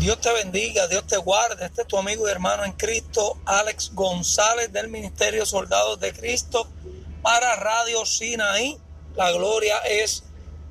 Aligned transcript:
Dios 0.00 0.18
te 0.18 0.32
bendiga, 0.32 0.88
Dios 0.88 1.06
te 1.06 1.18
guarde. 1.18 1.66
Este 1.66 1.82
es 1.82 1.86
tu 1.86 1.98
amigo 1.98 2.26
y 2.26 2.30
hermano 2.30 2.64
en 2.64 2.72
Cristo, 2.72 3.38
Alex 3.44 3.90
González 3.92 4.72
del 4.72 4.88
Ministerio 4.88 5.44
Soldados 5.44 6.00
de 6.00 6.14
Cristo 6.14 6.66
para 7.20 7.54
Radio 7.56 8.06
Sinaí. 8.06 8.78
La 9.14 9.30
gloria 9.30 9.76
es 9.80 10.24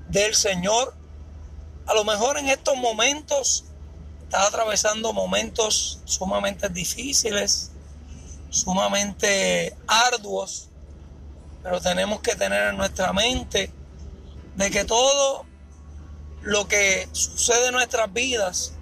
del 0.08 0.34
Señor. 0.34 0.96
A 1.86 1.94
lo 1.94 2.04
mejor 2.06 2.40
en 2.40 2.50
estos 2.50 2.76
momentos 2.76 3.66
estás 4.24 4.48
atravesando 4.48 5.14
momentos 5.14 6.00
sumamente 6.06 6.68
difíciles, 6.68 7.70
sumamente 8.50 9.78
arduos, 9.86 10.70
pero 11.62 11.80
tenemos 11.80 12.22
que 12.22 12.36
tener 12.36 12.70
en 12.70 12.78
nuestra 12.78 13.14
mente 13.14 13.72
de 14.56 14.72
que 14.72 14.86
todo 14.86 15.46
lo 16.42 16.68
que 16.68 17.08
sucede 17.12 17.68
en 17.68 17.74
nuestras 17.74 18.12
vidas, 18.12 18.74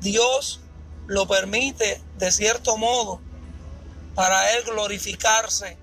Dios 0.00 0.60
lo 1.06 1.26
permite 1.26 2.02
de 2.16 2.32
cierto 2.32 2.76
modo 2.76 3.20
para 4.14 4.52
Él 4.56 4.64
glorificarse. 4.64 5.76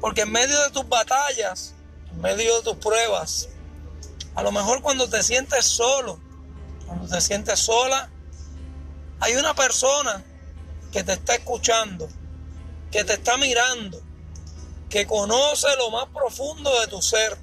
Porque 0.00 0.22
en 0.22 0.32
medio 0.32 0.60
de 0.62 0.70
tus 0.70 0.88
batallas, 0.88 1.74
en 2.10 2.20
medio 2.20 2.56
de 2.56 2.62
tus 2.62 2.76
pruebas, 2.76 3.48
a 4.34 4.42
lo 4.42 4.52
mejor 4.52 4.82
cuando 4.82 5.08
te 5.08 5.22
sientes 5.22 5.64
solo, 5.64 6.18
cuando 6.86 7.08
te 7.08 7.20
sientes 7.20 7.58
sola, 7.58 8.10
hay 9.20 9.34
una 9.36 9.54
persona 9.54 10.24
que 10.92 11.02
te 11.02 11.12
está 11.12 11.34
escuchando, 11.34 12.08
que 12.90 13.04
te 13.04 13.14
está 13.14 13.36
mirando, 13.36 14.00
que 14.88 15.06
conoce 15.06 15.68
lo 15.76 15.90
más 15.90 16.06
profundo 16.06 16.80
de 16.80 16.86
tu 16.86 17.02
ser. 17.02 17.36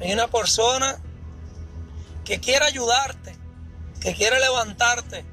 Hay 0.00 0.12
una 0.12 0.28
persona 0.28 1.00
que 2.24 2.40
quiere 2.40 2.66
ayudarte, 2.66 3.36
que 4.06 4.14
quiere 4.14 4.38
levantarte, 4.38 5.24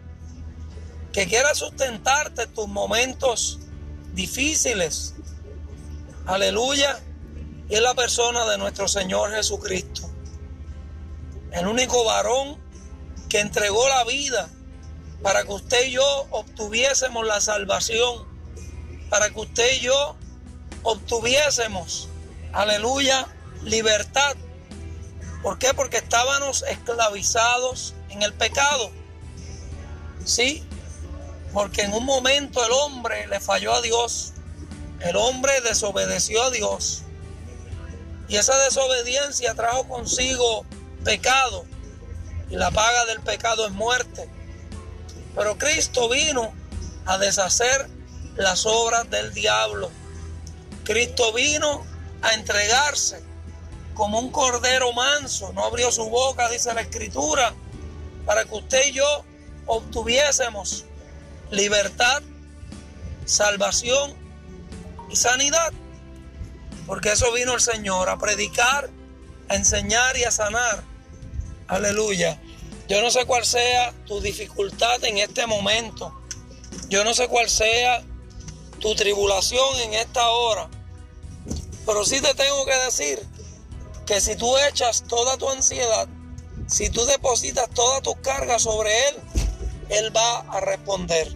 que 1.11 1.27
quiere 1.27 1.53
sustentarte 1.53 2.41
en 2.41 2.53
tus 2.55 2.67
momentos 2.67 3.59
difíciles. 4.13 5.13
Aleluya. 6.25 6.99
Y 7.69 7.75
es 7.75 7.81
la 7.81 7.93
persona 7.93 8.47
de 8.47 8.57
nuestro 8.57 8.87
Señor 8.87 9.29
Jesucristo. 9.29 10.09
El 11.51 11.67
único 11.67 12.03
varón 12.03 12.57
que 13.29 13.41
entregó 13.41 13.87
la 13.89 14.05
vida 14.05 14.49
para 15.21 15.43
que 15.43 15.51
usted 15.53 15.85
y 15.85 15.91
yo 15.91 16.27
obtuviésemos 16.31 17.27
la 17.27 17.41
salvación, 17.41 18.27
para 19.11 19.29
que 19.29 19.39
usted 19.39 19.71
y 19.73 19.81
yo 19.81 20.15
obtuviésemos, 20.81 22.09
aleluya, 22.53 23.27
libertad. 23.61 24.35
¿Por 25.43 25.59
qué? 25.59 25.75
Porque 25.75 25.97
estábamos 25.97 26.63
esclavizados 26.67 27.93
en 28.13 28.21
el 28.21 28.33
pecado. 28.33 28.91
Sí, 30.25 30.63
porque 31.51 31.81
en 31.81 31.93
un 31.93 32.05
momento 32.05 32.65
el 32.65 32.71
hombre 32.71 33.27
le 33.27 33.39
falló 33.39 33.73
a 33.73 33.81
Dios. 33.81 34.33
El 35.01 35.15
hombre 35.17 35.61
desobedeció 35.61 36.43
a 36.43 36.51
Dios. 36.51 37.03
Y 38.29 38.37
esa 38.37 38.57
desobediencia 38.63 39.53
trajo 39.53 39.87
consigo 39.87 40.65
pecado. 41.03 41.65
Y 42.49 42.55
la 42.55 42.71
paga 42.71 43.05
del 43.05 43.19
pecado 43.19 43.65
es 43.67 43.73
muerte. 43.73 44.29
Pero 45.35 45.57
Cristo 45.57 46.09
vino 46.09 46.53
a 47.05 47.17
deshacer 47.17 47.89
las 48.35 48.65
obras 48.65 49.09
del 49.09 49.33
diablo. 49.33 49.91
Cristo 50.83 51.33
vino 51.33 51.85
a 52.21 52.33
entregarse 52.33 53.21
como 53.93 54.19
un 54.19 54.31
cordero 54.31 54.93
manso. 54.93 55.51
No 55.53 55.65
abrió 55.65 55.91
su 55.91 56.09
boca, 56.09 56.49
dice 56.49 56.73
la 56.73 56.81
escritura, 56.81 57.53
para 58.25 58.45
que 58.45 58.55
usted 58.55 58.87
y 58.87 58.93
yo 58.93 59.25
obtuviésemos 59.65 60.85
libertad, 61.51 62.21
salvación 63.25 64.13
y 65.09 65.15
sanidad. 65.15 65.71
Porque 66.85 67.11
eso 67.11 67.31
vino 67.31 67.53
el 67.53 67.61
Señor 67.61 68.09
a 68.09 68.17
predicar, 68.17 68.89
a 69.49 69.55
enseñar 69.55 70.17
y 70.17 70.23
a 70.23 70.31
sanar. 70.31 70.83
Aleluya. 71.67 72.39
Yo 72.89 73.01
no 73.01 73.09
sé 73.09 73.25
cuál 73.25 73.45
sea 73.45 73.93
tu 74.05 74.19
dificultad 74.19 75.03
en 75.05 75.17
este 75.17 75.47
momento. 75.47 76.13
Yo 76.89 77.03
no 77.03 77.13
sé 77.13 77.27
cuál 77.27 77.49
sea 77.49 78.03
tu 78.79 78.93
tribulación 78.95 79.79
en 79.81 79.93
esta 79.93 80.29
hora. 80.29 80.69
Pero 81.85 82.03
sí 82.03 82.19
te 82.21 82.33
tengo 82.33 82.65
que 82.65 82.75
decir 82.79 83.19
que 84.05 84.19
si 84.19 84.35
tú 84.35 84.57
echas 84.57 85.03
toda 85.07 85.37
tu 85.37 85.49
ansiedad, 85.49 86.07
si 86.67 86.89
tú 86.89 87.05
depositas 87.05 87.69
toda 87.69 88.01
tu 88.01 88.15
carga 88.21 88.59
sobre 88.59 89.09
Él, 89.09 89.15
Él 89.89 90.15
va 90.15 90.39
a 90.39 90.59
responder. 90.59 91.35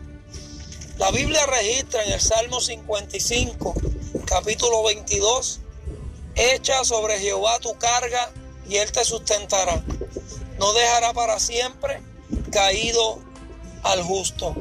La 0.98 1.12
Biblia 1.12 1.46
registra 1.46 2.04
en 2.04 2.14
el 2.14 2.22
Salmo 2.22 2.60
55, 2.60 3.74
capítulo 4.26 4.84
22, 4.84 5.60
echa 6.36 6.84
sobre 6.84 7.20
Jehová 7.20 7.60
tu 7.60 7.78
carga 7.78 8.32
y 8.68 8.78
Él 8.78 8.92
te 8.92 9.06
sustentará. 9.06 9.84
No 10.58 10.74
dejará 10.74 11.14
para 11.14 11.40
siempre 11.40 12.02
caído 12.52 13.20
al 13.84 14.02
justo. 14.02 14.56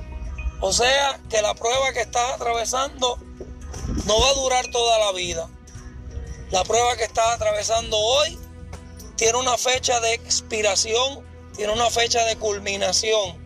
O 0.61 0.73
sea 0.73 1.21
que 1.31 1.41
la 1.43 1.55
prueba 1.55 1.93
que 1.93 2.01
estás 2.01 2.35
atravesando 2.35 3.19
no 4.05 4.21
va 4.21 4.31
a 4.31 4.35
durar 4.35 4.67
toda 4.71 4.99
la 4.99 5.13
vida. 5.13 5.49
La 6.51 6.65
prueba 6.65 6.97
que 6.97 7.05
estás 7.05 7.35
atravesando 7.35 7.97
hoy 7.97 8.39
tiene 9.17 9.39
una 9.39 9.57
fecha 9.57 9.99
de 10.01 10.15
expiración, 10.15 11.25
tiene 11.57 11.73
una 11.73 11.91
fecha 11.91 12.25
de 12.25 12.37
culminación. 12.37 13.45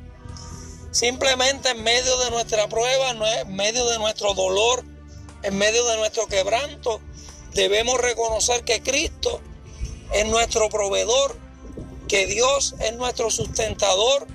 Simplemente 0.90 1.70
en 1.70 1.82
medio 1.82 2.18
de 2.18 2.30
nuestra 2.30 2.68
prueba, 2.68 3.10
en 3.10 3.54
medio 3.54 3.86
de 3.86 3.98
nuestro 3.98 4.34
dolor, 4.34 4.84
en 5.42 5.56
medio 5.56 5.84
de 5.86 5.96
nuestro 5.96 6.26
quebranto, 6.26 7.00
debemos 7.54 8.00
reconocer 8.00 8.64
que 8.64 8.82
Cristo 8.82 9.40
es 10.12 10.26
nuestro 10.26 10.68
proveedor, 10.68 11.36
que 12.08 12.26
Dios 12.26 12.74
es 12.80 12.94
nuestro 12.96 13.30
sustentador, 13.30 14.26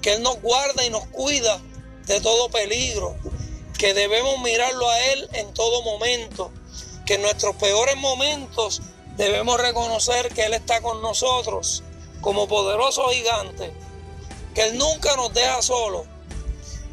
que 0.00 0.14
Él 0.14 0.22
nos 0.22 0.40
guarda 0.40 0.84
y 0.86 0.90
nos 0.90 1.06
cuida 1.08 1.60
de 2.06 2.20
todo 2.22 2.48
peligro, 2.48 3.14
que 3.78 3.92
debemos 3.92 4.40
mirarlo 4.40 4.88
a 4.88 5.00
Él 5.12 5.28
en 5.34 5.52
todo 5.52 5.82
momento, 5.82 6.50
que 7.04 7.14
en 7.14 7.22
nuestros 7.22 7.56
peores 7.56 7.96
momentos 7.96 8.80
debemos 9.22 9.60
reconocer 9.60 10.34
que 10.34 10.46
Él 10.46 10.54
está 10.54 10.80
con 10.80 11.00
nosotros 11.00 11.84
como 12.20 12.48
poderoso 12.48 13.08
gigante, 13.10 13.72
que 14.52 14.64
Él 14.64 14.78
nunca 14.78 15.14
nos 15.14 15.32
deja 15.32 15.62
solo, 15.62 16.06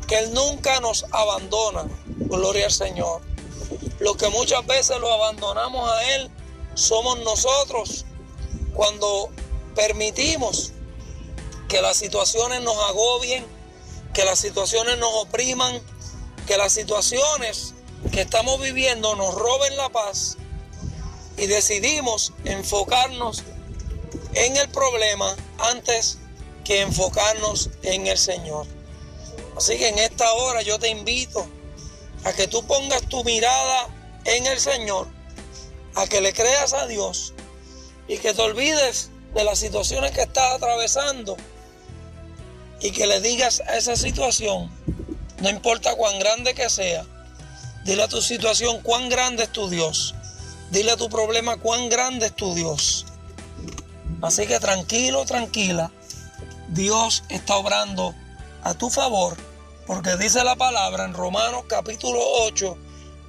que 0.07 0.19
Él 0.19 0.31
nunca 0.33 0.79
nos 0.79 1.05
abandona. 1.11 1.85
Gloria 2.05 2.65
al 2.65 2.71
Señor. 2.71 3.21
Lo 3.99 4.13
que 4.13 4.29
muchas 4.29 4.63
veces 4.67 4.99
lo 4.99 5.11
abandonamos 5.11 5.89
a 5.89 6.15
Él 6.15 6.29
somos 6.75 7.17
nosotros 7.19 8.05
cuando 8.75 9.29
permitimos 9.75 10.71
que 11.67 11.81
las 11.81 11.97
situaciones 11.97 12.61
nos 12.61 12.77
agobien, 12.89 13.43
que 14.13 14.23
las 14.23 14.37
situaciones 14.37 14.99
nos 14.99 15.13
opriman, 15.15 15.81
que 16.45 16.57
las 16.57 16.73
situaciones 16.73 17.73
que 18.11 18.21
estamos 18.21 18.61
viviendo 18.61 19.15
nos 19.15 19.33
roben 19.33 19.75
la 19.77 19.89
paz 19.89 20.37
y 21.39 21.47
decidimos 21.47 22.33
enfocarnos 22.43 23.43
en 24.33 24.57
el 24.57 24.69
problema 24.69 25.35
antes 25.57 26.17
que 26.65 26.81
enfocarnos 26.81 27.69
en 27.83 28.07
el 28.07 28.17
Señor. 28.17 28.67
Así 29.57 29.77
que 29.77 29.87
en 29.87 29.99
esta 29.99 30.31
hora 30.33 30.61
yo 30.61 30.77
te 30.79 30.89
invito 30.89 31.47
a 32.25 32.33
que 32.33 32.47
tú 32.47 32.65
pongas 32.65 33.03
tu 33.03 33.23
mirada 33.23 33.87
en 34.25 34.45
el 34.47 34.59
Señor, 34.59 35.07
a 35.95 36.07
que 36.07 36.21
le 36.21 36.33
creas 36.33 36.73
a 36.73 36.87
Dios 36.87 37.33
y 38.07 38.17
que 38.17 38.33
te 38.33 38.41
olvides 38.41 39.09
de 39.33 39.43
las 39.43 39.59
situaciones 39.59 40.11
que 40.11 40.21
estás 40.21 40.55
atravesando 40.55 41.37
y 42.81 42.91
que 42.91 43.07
le 43.07 43.21
digas 43.21 43.61
a 43.61 43.77
esa 43.77 43.95
situación, 43.95 44.69
no 45.41 45.49
importa 45.49 45.95
cuán 45.95 46.19
grande 46.19 46.53
que 46.53 46.69
sea, 46.69 47.05
dile 47.85 48.03
a 48.03 48.07
tu 48.07 48.21
situación 48.21 48.81
cuán 48.81 49.09
grande 49.09 49.43
es 49.43 49.51
tu 49.51 49.69
Dios, 49.69 50.15
dile 50.71 50.91
a 50.91 50.97
tu 50.97 51.09
problema 51.09 51.57
cuán 51.57 51.89
grande 51.89 52.27
es 52.27 52.35
tu 52.35 52.53
Dios. 52.53 53.05
Así 54.21 54.45
que 54.47 54.59
tranquilo, 54.59 55.25
tranquila, 55.25 55.91
Dios 56.69 57.23
está 57.29 57.55
obrando 57.55 58.13
a 58.63 58.73
tu 58.73 58.89
favor, 58.89 59.35
porque 59.87 60.17
dice 60.17 60.43
la 60.43 60.55
palabra 60.55 61.05
en 61.05 61.13
Romanos 61.13 61.63
capítulo 61.67 62.19
8, 62.43 62.77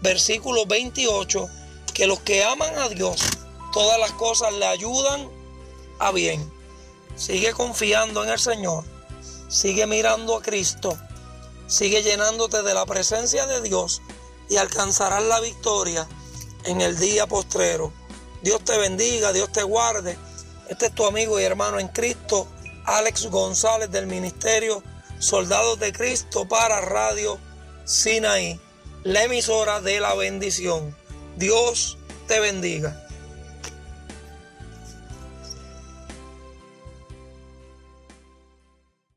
versículo 0.02 0.66
28, 0.66 1.48
que 1.94 2.06
los 2.06 2.20
que 2.20 2.44
aman 2.44 2.76
a 2.78 2.88
Dios, 2.88 3.20
todas 3.72 3.98
las 4.00 4.12
cosas 4.12 4.52
le 4.54 4.66
ayudan 4.66 5.28
a 5.98 6.12
bien. 6.12 6.52
Sigue 7.14 7.52
confiando 7.52 8.24
en 8.24 8.30
el 8.30 8.38
Señor, 8.38 8.84
sigue 9.48 9.86
mirando 9.86 10.36
a 10.36 10.42
Cristo, 10.42 10.98
sigue 11.66 12.02
llenándote 12.02 12.62
de 12.62 12.74
la 12.74 12.84
presencia 12.84 13.46
de 13.46 13.62
Dios 13.62 14.02
y 14.48 14.56
alcanzarás 14.56 15.22
la 15.22 15.40
victoria 15.40 16.08
en 16.64 16.80
el 16.80 16.98
día 16.98 17.26
postrero. 17.26 17.92
Dios 18.42 18.64
te 18.64 18.76
bendiga, 18.78 19.32
Dios 19.32 19.52
te 19.52 19.62
guarde. 19.62 20.16
Este 20.68 20.86
es 20.86 20.94
tu 20.94 21.04
amigo 21.04 21.38
y 21.40 21.42
hermano 21.42 21.78
en 21.78 21.88
Cristo, 21.88 22.46
Alex 22.84 23.26
González 23.26 23.90
del 23.90 24.06
Ministerio 24.06 24.82
Soldados 25.18 25.78
de 25.78 25.92
Cristo 25.92 26.48
para 26.48 26.80
Radio 26.80 27.38
Sinaí, 27.84 28.58
la 29.04 29.24
emisora 29.24 29.80
de 29.80 30.00
la 30.00 30.14
bendición. 30.14 30.96
Dios 31.36 31.98
te 32.26 32.40
bendiga. 32.40 33.06